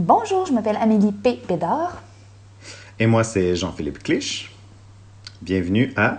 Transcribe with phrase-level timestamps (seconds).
[0.00, 1.42] Bonjour, je m'appelle Amélie P.
[1.48, 2.00] Bédard.
[3.00, 4.48] Et moi, c'est Jean-Philippe Clich.
[5.42, 6.18] Bienvenue à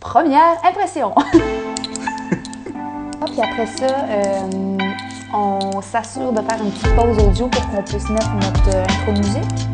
[0.00, 1.12] Première impression.
[1.14, 1.24] Ah,
[3.26, 4.78] Puis après ça, euh,
[5.34, 9.12] on s'assure de faire une petite pause audio pour qu'on puisse mettre notre euh, intro
[9.12, 9.68] musique.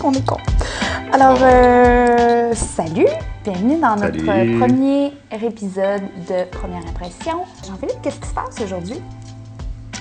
[0.00, 0.38] Qu'on est con.
[1.12, 3.08] Alors, euh, salut,
[3.44, 4.58] bienvenue dans notre Salut.
[4.58, 7.44] premier épisode de Première impression.
[7.66, 9.02] Jean-Philippe, qu'est-ce qui se passe aujourd'hui?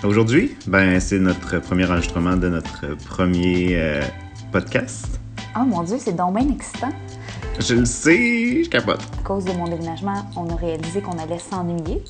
[0.04, 4.02] Aujourd'hui, ben c'est notre premier enregistrement de notre premier euh,
[4.52, 5.20] podcast.
[5.56, 6.92] Oh mon Dieu, c'est donc bien excitant.
[7.60, 9.02] Je le sais, je capote.
[9.20, 12.04] À cause de mon déménagement, on a réalisé qu'on allait s'ennuyer.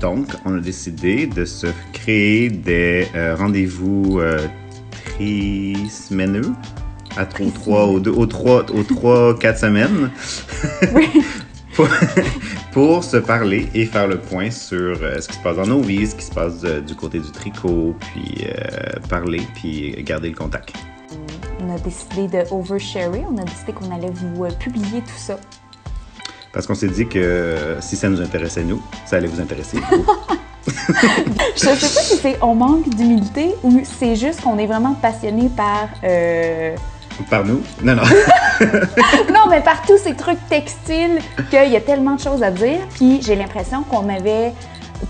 [0.00, 4.38] Donc, on a décidé de se créer des euh, rendez-vous euh,
[7.16, 10.10] à tro- aux trois, aux deux, aux trois, aux trois, quatre semaines
[10.94, 11.08] Oui.
[11.80, 11.88] pour,
[12.72, 15.80] pour se parler et faire le point sur euh, ce qui se passe dans nos
[15.80, 20.30] vies, ce qui se passe euh, du côté du tricot, puis euh, parler, puis garder
[20.30, 20.72] le contact.
[21.60, 23.24] On a décidé de oversharer.
[23.30, 25.38] On a décidé qu'on allait vous publier tout ça.
[26.52, 29.78] Parce qu'on s'est dit que si ça nous intéressait, nous, ça allait vous intéresser.
[30.66, 35.48] Je sais pas si c'est on manque d'humilité ou c'est juste qu'on est vraiment passionné
[35.48, 36.74] par euh,
[37.28, 37.62] Par nous?
[37.82, 38.02] Non, non.
[39.32, 41.18] non mais par tous ces trucs textiles
[41.50, 42.78] qu'il y a tellement de choses à dire.
[42.94, 44.52] Puis j'ai l'impression qu'on avait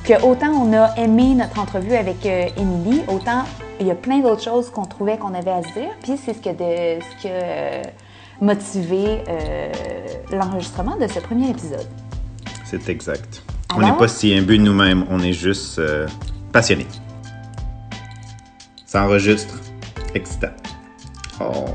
[0.05, 3.44] que autant on a aimé notre entrevue avec euh, Émilie, autant
[3.81, 5.91] il y a plein d'autres choses qu'on trouvait qu'on avait à se dire.
[6.03, 7.83] Puis c'est ce que de, ce qui a euh,
[8.41, 9.72] motivé euh,
[10.31, 11.88] l'enregistrement de ce premier épisode.
[12.64, 13.42] C'est exact.
[13.75, 16.06] On n'est pas si imbus de nous-mêmes, on est juste euh,
[16.53, 16.86] passionnés.
[18.84, 19.55] Ça enregistre.
[20.14, 20.48] Excitant.
[21.41, 21.66] Oh.